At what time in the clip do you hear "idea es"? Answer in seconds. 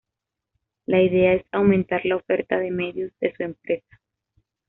0.99-1.45